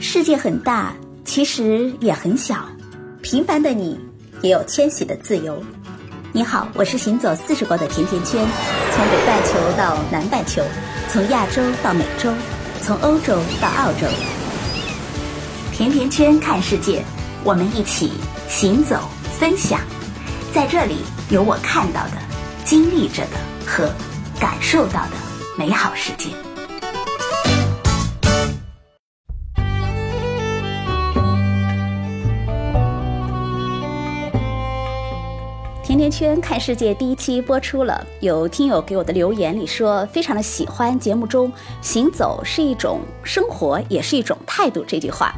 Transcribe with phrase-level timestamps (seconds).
[0.00, 0.94] 世界很大，
[1.24, 2.64] 其实也很小。
[3.20, 3.98] 平凡的你，
[4.42, 5.60] 也有迁徙的自由。
[6.32, 8.46] 你好，我是行走四十国的甜甜圈，
[8.92, 10.62] 从北半球到南半球，
[11.08, 12.32] 从亚洲到美洲，
[12.80, 14.06] 从欧洲到澳洲。
[15.72, 17.02] 甜甜圈看世界，
[17.42, 18.12] 我们一起
[18.48, 19.00] 行走
[19.40, 19.80] 分享。
[20.54, 22.12] 在这里，有我看到的、
[22.64, 23.92] 经历着的和
[24.38, 25.12] 感受到的
[25.56, 26.28] 美好世界。
[35.98, 41.52] 甜甜圈看世界第一期播出了，有听友给我的留言里说，非常的喜欢节目中
[41.82, 45.34] “行走是一种生活，也是一种态度”这句话。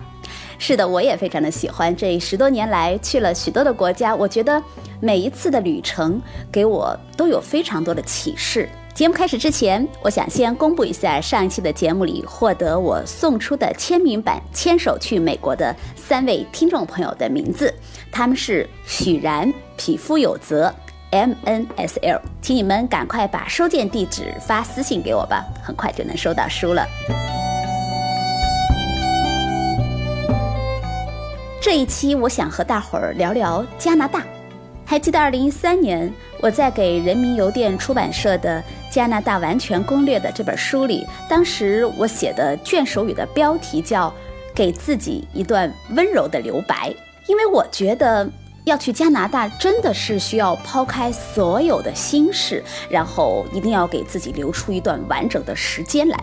[0.58, 1.96] 是的，我也非常的喜欢。
[1.96, 4.62] 这十多年来去了许多的国家，我觉得
[5.00, 6.20] 每一次的旅程
[6.52, 8.68] 给我都有非常多的启示。
[8.94, 17.72] 节目开始之前，我想先公布一下上一期的节目里获得我送出的签名版《牵手去美国》的三位听众朋友的名字，
[18.12, 20.74] 他们是许然、匹夫有责、
[21.12, 26.86] M N S L，请你们赶快把收件地址发私信给我吧，很快就能收到书了。
[31.62, 34.22] 这一期我想和大伙儿聊聊加拿大。
[34.90, 38.60] 还记得二零一三年我在给人民邮电出版社的
[38.92, 44.12] 《加拿大完全攻略》的这本书里，当时我写的卷首语的标题叫
[44.52, 46.92] “给自己一段温柔的留白”，
[47.28, 48.28] 因为我觉得
[48.64, 52.60] 要去加拿大真的是需要抛开所有的心事，
[52.90, 56.18] 然后一定要给自己留出一段完整的时间来，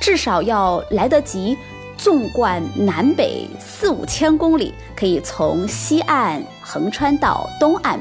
[0.00, 1.58] 至少要来得及。
[1.98, 8.00] 纵贯南北四五千公里，可以从西岸横穿到东岸，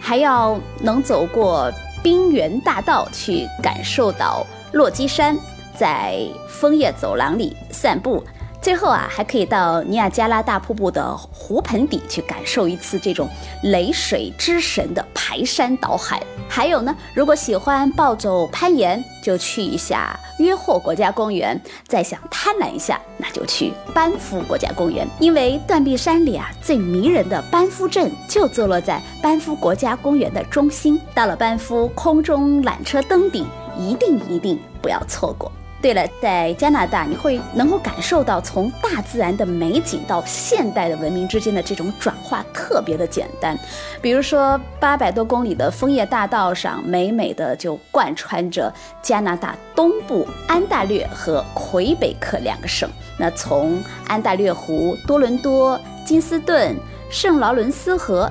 [0.00, 1.70] 还要能走过
[2.02, 5.36] 冰原大道去感受到落基山，
[5.76, 8.24] 在枫叶走廊里散步。
[8.66, 13.28] 最后啊，还可以到尼亚加拉大瀑布的湖盆底去感受一次这种
[13.62, 16.20] 雷水之神的排山倒海。
[16.48, 21.56] 还有呢，如果喜欢暴走攀岩，就去一下约霍国家公园；
[21.86, 25.06] 再想贪婪一下，那就去班夫国家公园。
[25.20, 31.00] 因为断壁山里啊，最迷人的班夫镇就坐落在班夫国家公园的中心。
[31.14, 33.46] 到了班夫，空中缆车登顶，
[33.78, 35.52] 一定一定不要错过。
[35.86, 43.56] 对了，在加拿大，你会能够感受到从大自然的美景到现代的文明之间的这种转化特别的简单。
[44.02, 52.90] 比如说，八百多公里的枫叶大道上，美美的就贯穿着加拿大东部安大略和魁北克两个省。
[53.16, 56.74] 那从安大略湖、多伦多、金斯顿、
[57.08, 58.28] 圣劳伦斯河。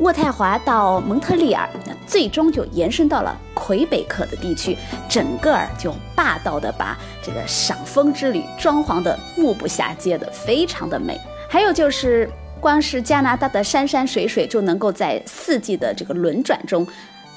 [0.00, 4.74] 渥太华到蒙特利尔，那最终就延伸到了魁北克的地区，
[5.08, 11.20] 整个儿就霸道的把这个赏枫之旅装潢的目不暇接的，非常的美。
[11.50, 12.30] 还有就是，
[12.62, 16.86] 光是加拿大的山山水水就能够在四季的这个轮转中，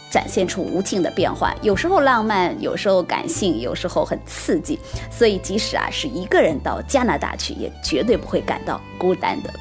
[0.09, 4.79] 展现出无尽的变化，有时候浪漫，有时候感性，有时候很刺激。
[5.11, 9.53] 所以即使啊是一个人到加拿大去，也绝对不会感到孤单的。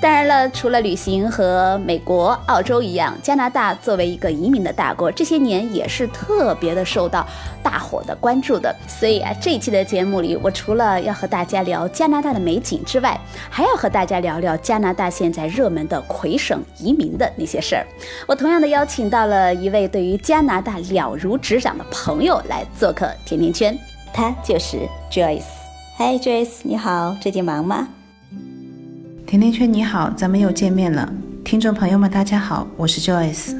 [0.00, 7.26] 当然了，除了旅行和美国、澳洲一样，加拿大作为一个移民的大国，这些年也是特别的受到
[7.64, 8.72] 大伙的关注的。
[8.86, 13.20] 所以啊，这一期的节目里，我除了要和大家聊加拿大的美景之外，
[13.50, 17.84] 还要和大家聊聊加拿大现在热门的魁省移民的那些事儿。
[18.28, 23.76] 我同样的邀请到了一位对于加拿大了如指掌的朋友来做客甜甜圈，
[24.12, 24.78] 他就是
[25.10, 25.42] Joyce。
[25.96, 27.88] 嗨，Joyce，你好，最近忙吗？
[29.28, 31.06] 甜甜圈你好，咱们又见面了。
[31.44, 33.54] 听众朋友们，大家好，我是 Joyce。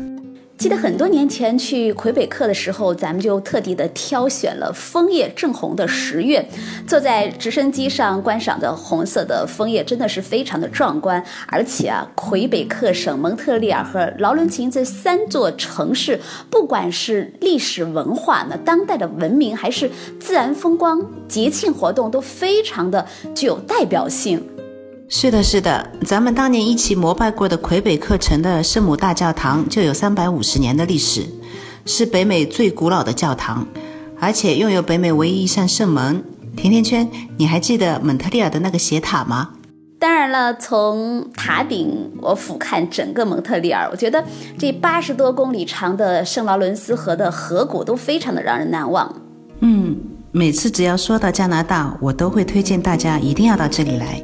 [0.56, 6.42] 记得很多年前去魁北克的时候，咱们就特地的挑选了枫叶正红的十月，
[6.86, 11.22] 坐在直升机上观赏着红色的枫叶，真的是非常的壮观。
[11.48, 16.18] 而且啊，魁北克省蒙特利尔和劳伦琴这三座城市，
[16.48, 24.42] 不管是历史文化、呢当代的文明，还是自然风光、节庆活动，都非常的具有代表性。
[25.10, 31.24] 是的，是的，咱们当年一起膜拜过的魁北克城的圣母大教堂就有三百五十年的历史，
[31.86, 33.66] 是北美最古老的教堂，
[34.20, 36.22] 而且拥有北美唯一一扇圣门。
[36.54, 37.08] 甜甜圈，
[37.38, 39.50] 你还记得蒙特利尔的那个斜塔吗？
[39.98, 44.22] 当然了，从塔顶我俯瞰整个蒙特利尔，我觉得
[44.58, 49.10] 这八十多公里长的圣劳伦斯河的河谷都非常的让人难忘。
[49.60, 49.96] 嗯，
[50.32, 54.22] 每次只要说到加拿大，我都会推荐大家一定要到这里来。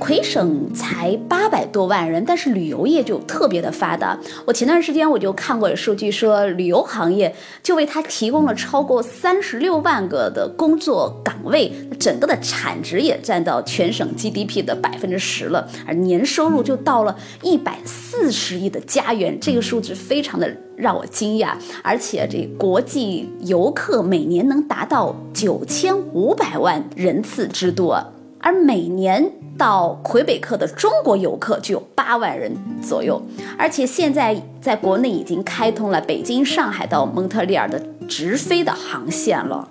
[0.00, 4.18] 魁省才八百多万人，但是旅游业就特别的发达。
[4.46, 7.32] 我前段时间我就看过有数据说，旅游行业
[7.62, 11.70] 就为它提供了超过三十六万个的工作岗位，
[12.00, 21.52] 整个的产值也占到全省 GDP 的百分之十了，而年收入就到了一百四十亿的家元，这个数字非常的让我惊讶。
[21.82, 28.02] 而且这国际游客每年能达到九千五百万人次之多，
[28.40, 29.30] 而每年。
[29.60, 32.50] 到魁北克的中国游客就有八万人
[32.82, 33.20] 左右，
[33.58, 37.78] 而且现在在国内已经开通了北京、上海到蒙特利尔的
[38.08, 39.68] 直飞的航线了。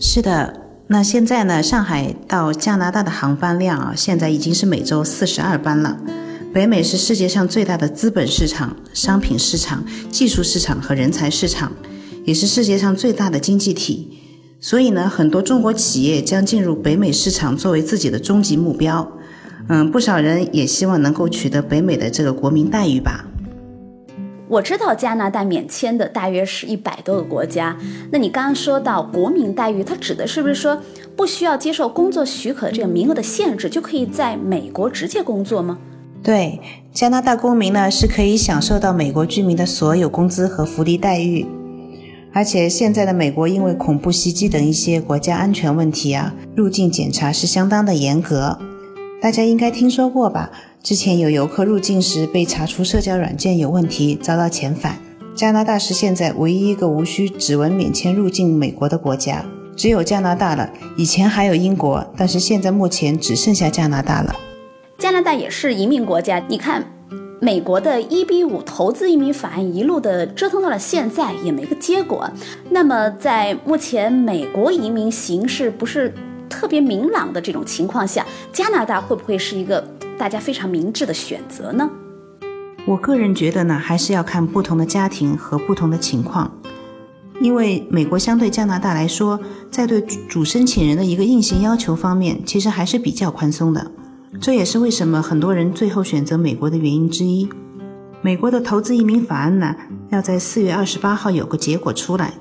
[0.00, 5.98] 是的，那现在呢，上海到加拿大的航班量啊，现在已经是每周四十二班了。
[6.54, 11.70] 北美是世界上最大的资本市场、商品市场、技术市场和人才市场，
[12.24, 14.18] 也是世界上最大的经济体。
[14.58, 19.06] 所以呢，很多中国企业将进入北美市场作为自己的终极目标。
[19.68, 23.24] 嗯，不少人也希望能够取得北美的这个国民待遇吧。
[24.48, 27.76] 我知道加拿大免签的大约是一百多个国家。
[28.12, 30.80] 那你刚刚说到国民待遇，它指的是不是说
[31.16, 35.78] 不需要接受工作许可这个名额的限制，就可以在美国直接工作吗？
[36.22, 36.60] 对，
[36.92, 41.44] 加拿大公民呢是可以享受到美国居民的所有工资和福利待遇。
[42.32, 48.56] 而且现在的美国因为恐怖袭击等一些国家安全问题啊，入境检查是相当的严格。
[49.20, 50.50] 大家应该听说过吧？
[50.82, 54.98] 之前有游客入境时被查出社交软件有问题，遭到遣返。
[55.34, 60.70] 加拿大是现在唯一一个无需指纹免签入境美国的国家，只有加拿大了。
[60.96, 64.36] 以前还有英国，但是现在目前只剩下加拿大了。
[64.98, 66.84] 加拿大也是移民国家，你看，
[67.40, 72.30] 美国的一比五投资移民法案一路的折腾到了现在也没个结果。
[72.70, 76.14] 那么在目前美国移民形势不是？
[76.48, 79.80] 特别明朗的这种情况下，加拿大会不会是一个
[80.18, 81.88] 大家非常明智的选择呢？
[82.86, 86.50] 我个人觉得呢，还是要看不同的家庭和不同的情况。
[87.40, 89.38] 因为美国相对加拿大来说，
[89.70, 93.90] 在对主申请人的一个硬性要求方面，其实还是比较宽松的。
[94.40, 97.48] 这也是为什么很多人最后选择美国的原因之一。
[98.22, 99.76] 美国的投资移民法案呢，
[100.10, 102.34] 要在四月二十八号有个结果出来，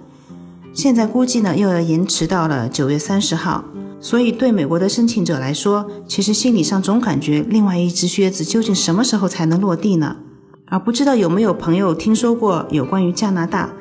[0.73, 3.65] 现在估计呢又要延迟到了九月三十号。
[4.05, 10.17] 所以，对美国的申请者来说，其实心理上总感觉另外一只靴子究竟什么时候才能落地呢？
[10.65, 13.73] 啊，不知道有没有朋友听说过有关于加拿大？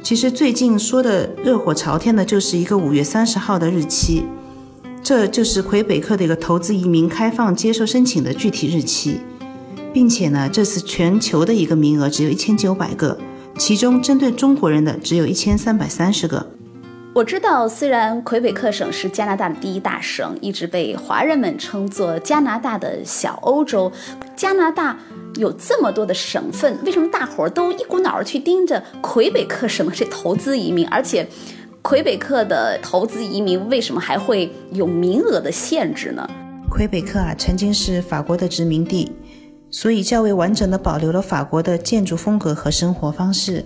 [0.00, 4.22] 其实最近说的热火朝天的就是一个五月三十号的日期，
[5.02, 9.18] 这就是魁北克的一个投资移民开放接受申请的具体日期，
[9.92, 13.18] 并且呢，这次全球的一个名额只有一千九百个，
[13.58, 16.51] 其中针对中国人的只有一千三百三十个。
[17.14, 23.92] 我知道，虽然魁北克省是加拿大的第一大省，一直被华人们称作加拿大的小欧洲。
[24.34, 24.98] 加拿大
[25.34, 30.88] 有这么多的省份，为什么大伙儿都一股脑儿去盯着魁北克省这投资移民？
[30.88, 31.28] 而且，
[31.82, 36.26] 魁北克的投资移民为什么还会有名额的限制呢？
[36.70, 39.12] 魁北克啊，曾经是法国的殖民地，
[39.70, 43.62] 所以较为完整的保留了法国的建筑风格和生活方式。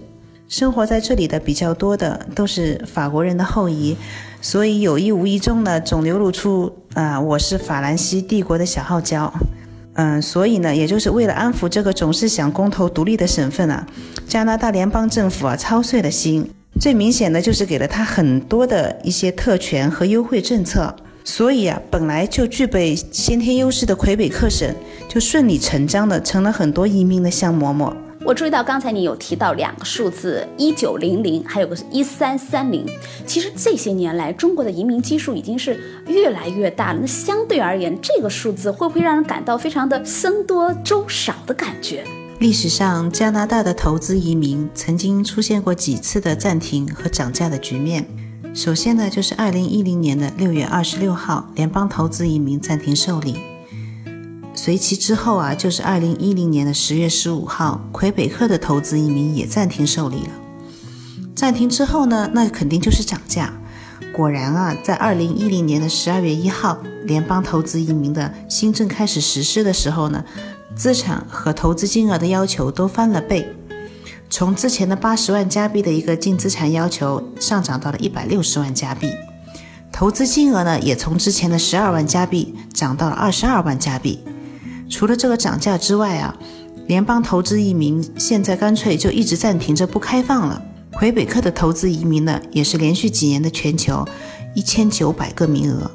[0.48, 3.96] 生活在这里的比较多的都是法国人的后裔，
[4.40, 9.32] 所以有意无意中呢，总流露出啊，我是法兰西帝国的小号角。
[9.94, 13.84] 嗯，所以呢，也就是为了安抚这个总是想公投独立的省份啊，
[14.28, 16.48] 加拿大联邦政府啊操碎了心。
[16.78, 20.94] 最明显的就是给了他很多的一些特权和优惠政策，
[21.24, 24.72] 所以啊，本来就具备先天优势的魁北克省，
[25.08, 27.96] 就顺理成章的成了很多移民的香馍馍。
[28.26, 32.84] 我注意到刚才你有提到两个数字，一九零零，还有个是一三三零。
[33.24, 36.98] 其实这些年来，中国的移民基数已经是越来越大了。
[37.00, 42.02] 那相对而言，这个数字会不会让人感到非常的僧多粥少的感觉？
[42.40, 48.04] 历史上，加拿大的投资移民曾经出现过几次的暂停和涨价的局面。
[48.52, 53.36] 首先呢，就是二零一零年的六月二十六号，联邦投资移民暂停受理。
[54.56, 60.30] 随其之后啊，就是二零一零年的十月十五号，魁北克的投资移民也暂停受理了。
[61.36, 63.52] 暂停之后呢，那肯定就是涨价。
[64.12, 70.24] 果然啊，在二零一零年的十二月一号，联邦投资移民的新政开始实施的时候呢，
[70.74, 73.54] 资产和投资金额的要求都翻了倍，
[74.30, 79.12] 从之前的八十万加币的一个净资产要求上涨到了一百六十万加币，
[79.92, 84.18] 投资金额呢也从之前的十二万加币涨到了二十二万加币。
[84.88, 86.36] 除了这个涨价之外啊，
[86.86, 90.62] 联邦投资移民现在干脆就一直暂停着不开放了。
[90.92, 94.04] 魁北克的投资移民呢，也是连续几年的全球
[94.54, 95.90] 一千九百个名额。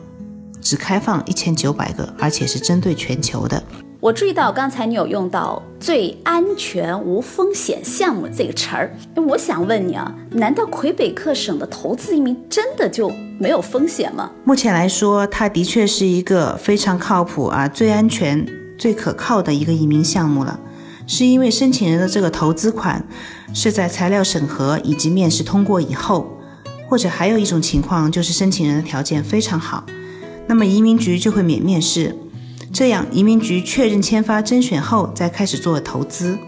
[0.62, 3.62] 只开放一千九百个，而且是针对全球的。
[4.00, 8.95] 我注意到刚才你有用到“最安全无风险项目”这个词儿，
[9.27, 14.29] 我想问你啊，难道魁北克省的投资移民真的就没有风险吗？
[14.43, 18.45] 目前来说，它的确是一个非常靠谱啊、最安全、
[18.81, 20.59] 最可靠的一个移民项目了。
[21.05, 23.05] 是因为申请人的这个投资款
[23.53, 26.35] 是在材料审核以及面试通过以后，
[26.89, 29.85] 或者还有一种情况就是申请人的条件非常好，
[30.47, 32.17] 那么移民局就会免面试。
[32.73, 36.39] 这样，移民局确认签发甄选后，再开始做投资。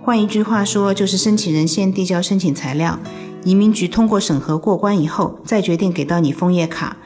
[0.00, 3.00] 换一句话说，就是申请人先递交申请材料，
[3.42, 6.96] 移民局通过审核过关以后，再决定给到你枫叶卡。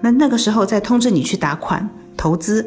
[0.00, 2.66] 那那个时候再通知你去打款投资。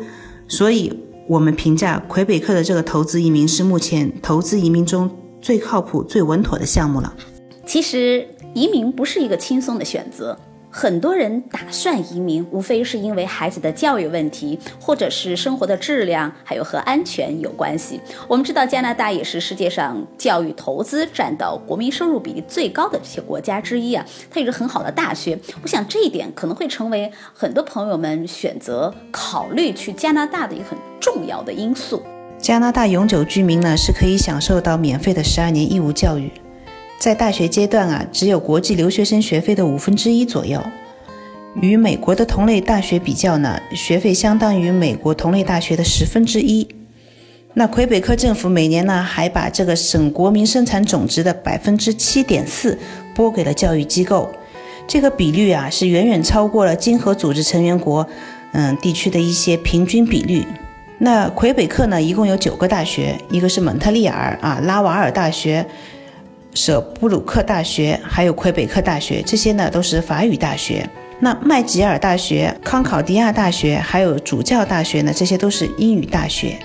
[0.49, 0.97] 所以，
[1.27, 5.09] 我们评价魁北克的这个投资移民是目前投资移民中
[5.41, 7.13] 最靠谱、最稳妥的项目了。
[7.65, 10.39] 其实，移民不是一个轻松的选择。
[10.79, 17.99] 很多人打算移民，无非是因为孩子的教育问题，或者是生活的质量，还有和安全有关系。
[18.27, 25.35] 我们知道加拿大也是世界上教育投资占到国民收入比例最高的这些国家之一啊，它有着很好的大学。
[25.63, 32.03] 我想这一点可能会成为很多朋友们选择考虑去加拿大的一个很重要的因素。
[32.37, 36.31] 加拿大永久居民呢是可以享受到免费的十二年义务教育。
[36.99, 40.61] 在大学阶段啊，只有国际留学生学费的五分之一左右。
[41.61, 46.67] 与美国的同类大学比较呢，学费相当于美国同类大学的十分之一。
[47.53, 52.77] 那魁北克政府每年呢，还把这个省国民生产总值的百分之七点四
[53.15, 54.29] 拨给了教育机构，
[54.87, 58.05] 这个比率啊，是远远超过了经合组织成员国
[58.51, 60.43] 嗯地区的一些平均比率。
[60.99, 65.65] 那魁北克呢，一共有九个大学，一个是蒙特利尔啊，拉瓦尔大学。
[66.57, 70.89] 舍布鲁克大学，还有魁北克大学，这些呢都是法语大学。
[71.19, 76.57] 那麦吉尔大学、康考迪亚大学，还有主教大学呢，这些都是英语大学。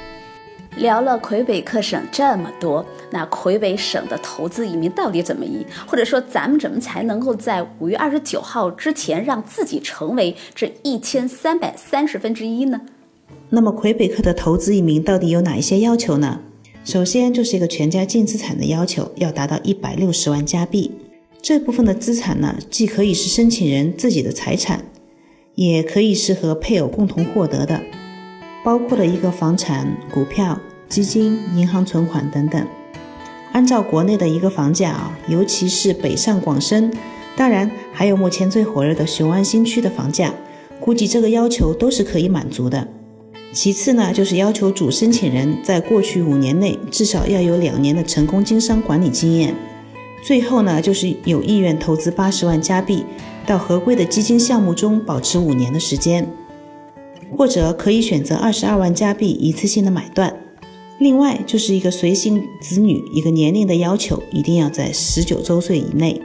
[0.78, 5.66] 聊了魁北克省这么多，那魁北省的投资移民到底怎么移？
[5.86, 12.80] 或者说，咱们怎么才能够在五月二十九号之前让自己成为这一千三百三十分之一呢？
[13.50, 16.40] 那么，魁北克的投资移民到底有哪一些要求呢？
[16.84, 20.90] 首先就是一个全家净资产的要求要达到一百六十万加币，
[21.40, 24.84] 这部分的资产呢，既可以是申请人自己的财产，
[25.54, 27.80] 也可以是和配偶共同获得的，
[28.64, 32.66] 包括了一个房产、股票、基金、银行存款等等。
[33.52, 36.92] 按照国内的一个房价啊，尤其是北上广深，
[37.36, 40.34] 当然还有目前最火热的雄安新区的房价，
[40.80, 42.88] 估计这个要求都是可以满足的。
[43.52, 49.54] 其次呢，就是要求主申请人在过去五年内至少要有两年的成功经商管理经验。
[50.24, 53.04] 最后呢，就是有意愿投资八十万加币
[53.46, 56.26] 到合规的基金项目中保持五年的时间，
[57.36, 60.34] 或者可以选择二十二万加币一次性的买断。
[60.98, 66.22] 另外就是一个随行子女一个年龄的要求，一定要在十九周岁以内。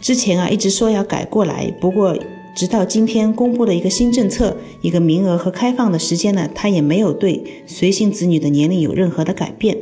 [0.00, 2.18] 之前啊一直说要改过来，不过。
[2.54, 9.76] 直到今天公布的一个新政策，一个名额和开放的时间呢，它也没有对随行子女的年龄有任何的改变。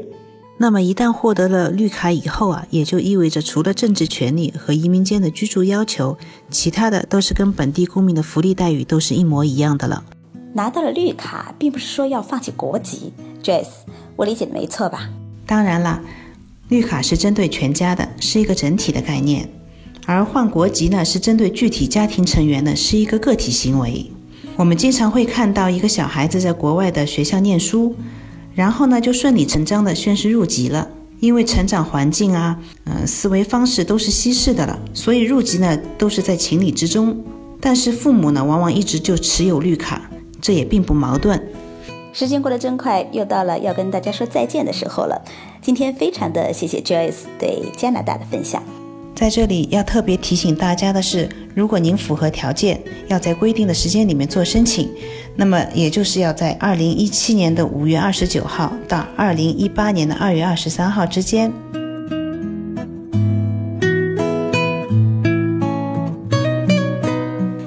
[0.58, 6.16] 那么一旦获得了绿卡以后啊，也就意味着除了政治权利和移民间的居住要求，
[6.50, 10.04] 其他的都是跟本地公民的福利待遇都是一模一样的了。
[10.54, 13.12] 拿到了绿卡，并不是说要放弃国籍
[13.42, 13.66] ，Jess，
[14.16, 15.10] 我理解的没错吧？
[15.46, 16.00] 当然了，
[16.68, 19.48] 绿卡是针对全家的，是一个整体的概念。
[20.06, 24.10] 而换国籍呢，是针对具体家庭成员的，是一个个体行为。
[24.56, 27.94] 我们经常会看到一个小孩子在国外的学校念书，
[28.54, 30.88] 然后呢就顺理成章的宣誓入籍了，
[31.20, 37.16] 因为成长环境啊，呃，思维方式都是西式的了，所以入籍呢都是在情理之中。
[37.60, 41.40] 但是父母呢，往往一直就持有绿卡，这也并不矛盾。
[42.12, 45.22] 时间过得真快，又到了要跟大家说再见的时候了。
[45.62, 48.62] 今天非常的谢谢 Joyce 对加拿大的分享。
[49.14, 54.90] 在这里要特别提醒大家的是，如果您符合条件，要在规定的时间里面做申请，
[55.36, 61.52] 那么也就是要在二零一七年的五月二十九号到二零一八年的二月二十三号之间。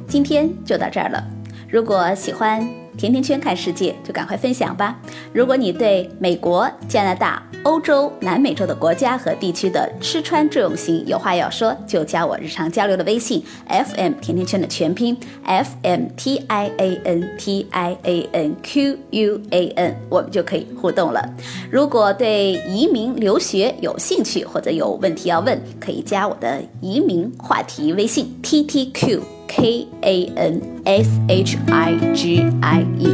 [0.10, 1.24] 今天就到这儿了，
[1.70, 2.85] 如果喜欢。
[2.98, 4.98] 甜甜圈看世界，就赶快分享吧！
[5.34, 19.42] 如果你对美国、加拿大、欧洲、南美洲的国家和地区的吃穿住用行有话要说，就加我日常交流的微信 f m 甜甜圈的全拼 f m t i a n t i a n q u
[19.50, 21.22] a n，我们就可以互动了。
[21.70, 29.35] 如果对移民留学有兴趣或者有问题要问，可以加我的移民话题微信 t t q。
[29.48, 33.08] K A N S H I G I E，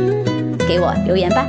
[0.67, 1.47] 给我留言吧。